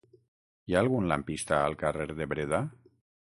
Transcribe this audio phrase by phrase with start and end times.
[0.71, 2.65] Hi ha algun lampista al carrer de Breda?